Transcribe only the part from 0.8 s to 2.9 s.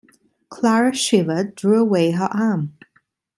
shivered, drew away her arm.